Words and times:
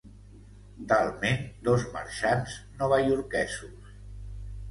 Talment 0.93 1.43
dos 1.67 1.85
marxants 1.97 2.57
novaiorquesos. 2.79 3.93